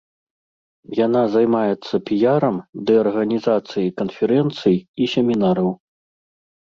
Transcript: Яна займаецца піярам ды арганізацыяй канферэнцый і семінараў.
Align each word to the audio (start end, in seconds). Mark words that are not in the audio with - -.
Яна 1.05 1.21
займаецца 1.33 1.95
піярам 2.07 2.57
ды 2.87 2.93
арганізацыяй 3.03 3.89
канферэнцый 4.01 4.75
і 4.81 5.03
семінараў. 5.13 5.69